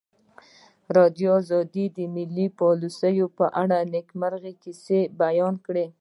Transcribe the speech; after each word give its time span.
ازادي 0.03 0.93
راډیو 0.97 1.33
د 1.97 1.97
مالي 2.13 2.47
پالیسي 2.59 3.15
په 3.37 3.45
اړه 3.61 3.77
د 3.83 3.87
نېکمرغۍ 3.93 4.53
کیسې 4.63 4.99
بیان 5.21 5.53
کړې. 5.65 5.85